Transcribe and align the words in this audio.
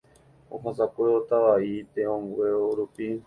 ohasakuévo 0.55 1.19
Tava'i 1.29 1.75
te'õngueo 1.93 2.61
rupi 2.79 3.07